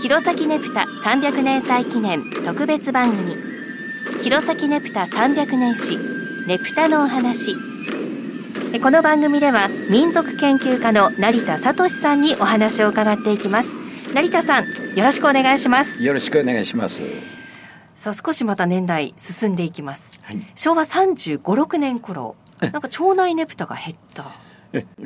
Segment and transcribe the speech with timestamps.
[0.00, 3.34] 弘前ねぷた300年祭記念特別番組。
[4.22, 5.98] 弘前ねぷた300年史
[6.46, 7.56] ねぷたのお話。
[8.80, 13.74] この番組では民族研究家の成田聡さんにお話を伺っていきます。
[14.14, 16.00] 成田さんよろしくお願いします。
[16.00, 17.02] よろしくお願いします。
[17.96, 22.36] さあ少しまた年代進んでいきます、はい、昭和35、6年頃。
[22.60, 24.26] なんか町内ねぷたが減った。
[24.26, 24.47] え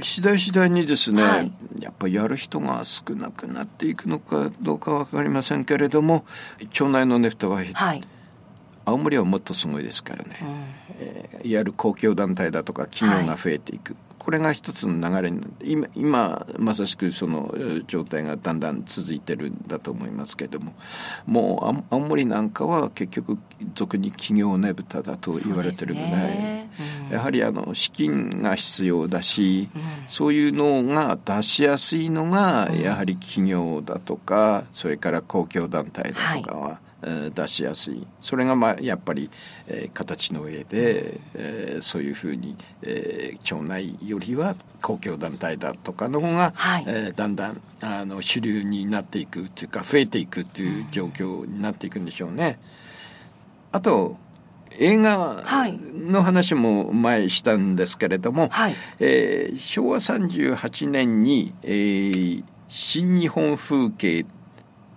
[0.00, 6.24] 次第次第にですね、はい、やっぱりやる人が少なくなっていくのかどうか分かりませんけれども
[6.70, 8.02] 町内のねぷたは、はい、
[8.84, 10.48] 青森はもっとすごいですからね、うん、
[10.98, 17.52] えー、いわゆる公共団体だとか企業が増えていく、これが一つの流れに今今まさしくその
[17.88, 20.74] 状態がだんだん続いてるんだと思いますけれども。
[21.26, 23.36] もう青森なんかは結局
[23.74, 26.68] 俗に企業ねぶただと言われてるぐらい、
[27.12, 36.78] やはりあの資金が必要だし、うん、そういうのが出しやすいのがやはり企業だとかそれから公共団体だとかは、はい。
[37.34, 38.06] 出しやすい。
[38.20, 39.28] それがまあやっぱり、
[39.66, 52.60] えー、形の上で、えー、そういうふうに、えー、町内よりは公共団体だとかの方が、はい、えー、だんだんあの主流になっていくというか増えていくという状況になっていくんでしょうね。
[53.72, 54.16] あと
[54.78, 55.42] 映画
[55.94, 64.24] の話も前したんですけれども、はい、えー、昭和38年に、えー、新日本風景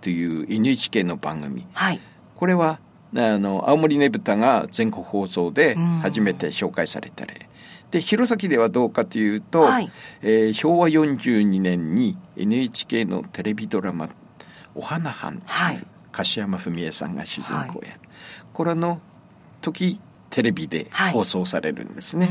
[0.00, 2.00] という NHK の番組、はい、
[2.34, 2.80] これは
[3.14, 7.48] あの青森ねぶたが全国放送で初めて紹介された例、
[7.90, 9.90] で弘前ではどうかというと、はい、
[10.22, 14.10] えー、昭和42年に NHK のテレビドラマ
[14.74, 15.82] 「お花藩」という、はい、
[16.12, 18.00] 柏山文江さんが主人公や、はい、
[18.52, 19.00] これの
[19.72, 20.00] 時
[20.30, 22.28] テレビで放送されるんですね。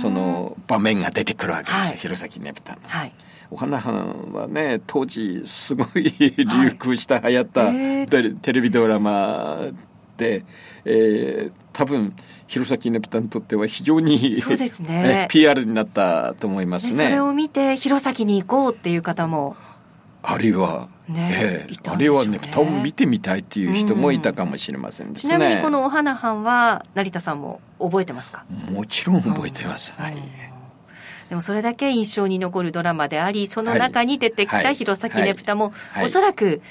[0.00, 2.80] その場面が出てくるわけです、弘前ねぶたの。
[3.50, 9.58] お花藩はね当時すごい流行した、はい、流行った、えー、テレビドラマ
[10.16, 10.44] で、
[10.84, 15.28] えー、多分弘前ねぷたにとっては非常にそうですね。
[15.30, 17.04] PR になったと思いますね。
[17.04, 19.56] それを見て弘前に行こうっていう方も。
[20.22, 28.46] あるいは、ねえー、あるいはねぷたを見てみたいっていう人もいたかもしれませんですね、うん、ちなみにこのお花藩は成田さんも覚えてますか？
[28.70, 30.16] もちろん覚えてます、はい、
[31.28, 36.62] でもそれだけ印象に残るドラマでありその中に出てきた弘前ねぷたも、おそらく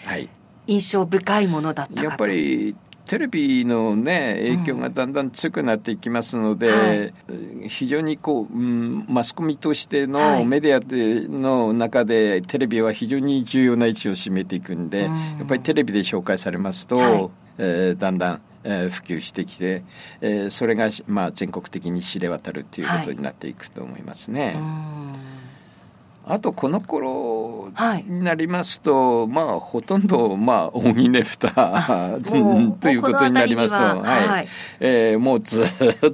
[0.65, 19.83] 印象深いものだったやっぱりテレビのね影響がだんだん強くなっていきますので、うんはい、非常にこう、うん、マスコミとしてのメディアでの中でテレビは非常に重要な位置を占めていくんで、うん、やっぱりテレビで紹介されますと、はい、えー、だんだんえー、普及してきて、
[20.21, 24.53] えー、それが、まあ、全国的に知れ渡るということになっていくと思いますね。
[24.55, 25.43] はい
[26.25, 27.69] あとこの頃
[28.07, 32.37] になりますと、はい、まあほとんどまあ荻ねぷたと
[32.87, 34.47] いうことになりますと、ははい、はい、
[34.79, 35.65] えー、もうずっ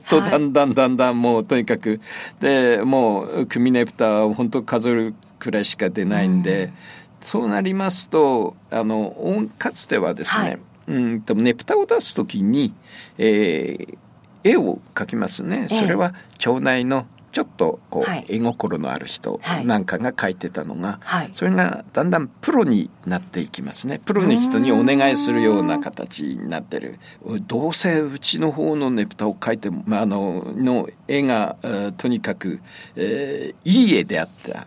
[0.09, 2.01] とだんだんだんだんもうとにかく。
[2.39, 6.73] でもう組ねぷたは本当数えるくらいしか出ないんで、うん、
[7.21, 10.59] そうなりますとあのかつてはですね、はい。
[10.87, 12.73] うんとねぷたを出す時に、
[13.19, 13.97] えー、
[14.43, 15.67] 絵を描きますね。
[15.69, 23.99] それは町内のちょっとこう、はい、絵心のある人なんかが描いてたのが、はい、それがだんだんプロになっていきますね。
[24.03, 26.99] プロの人にお願いするような形になってる。
[27.47, 31.57] どうせうちの方のねぷたを描いても、まあ、あのの絵が
[31.97, 32.61] とにかく、
[32.95, 34.65] えー、いい絵であった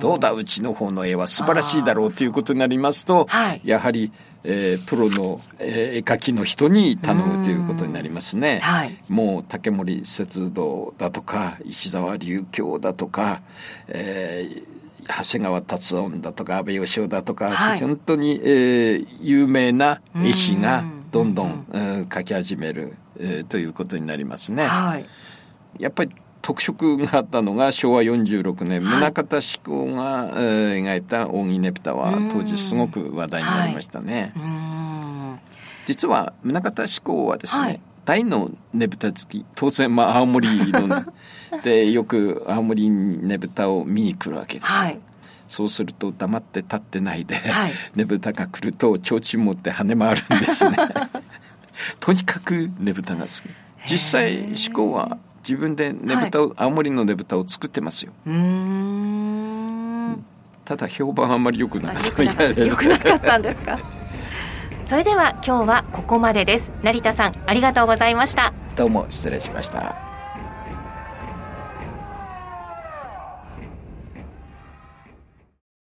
[0.00, 4.12] どうだうちの方の絵は素晴らしいだろうということになりますと、はい、やはり
[4.44, 8.58] えー、プロの、えー、絵描きの人に頼むということになりますね。
[8.58, 13.40] はい、もう竹森節道だとか石沢流京だとか、
[13.88, 14.74] えー、
[15.06, 24.66] 長谷川達音だとか安倍義雄だとか、はい、本当に、えー、有名な絵師がどんどん、うん、描き始める、えー、ということになりますね。
[24.66, 25.06] はい、
[25.78, 26.14] やっぱり
[26.44, 34.34] 特色があったのが昭和46年、宗像志功が、えー、描いた扇ねぷたは当時すごく話題になりましたね。
[34.36, 41.06] はい、実は宗像志功はですね、はい、大のねぶた好き当然まあ青森の、ね、
[41.62, 44.84] で よく青森ねぶたを見に来るわけですよ。
[44.84, 45.00] はい。
[45.48, 50.76] そうすると黙って立ってないで、はい、ねぶたが来ると提灯持って跳ね回るんですね。
[52.00, 53.90] とにかくねぶたが好き。
[53.90, 58.12] 実際志功は自分でねぶたを、はい、青森のねぶたを作ってますよ。
[60.64, 63.78] ただ評判あんまり良くなかったみたいで良くなかったんですか？
[64.82, 66.72] それでは今日はここまでです。
[66.82, 68.52] 成田さんありがとうございました。
[68.76, 70.13] どうも失礼しました